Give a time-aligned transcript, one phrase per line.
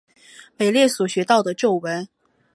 [0.57, 2.07] 美列所学到的咒文。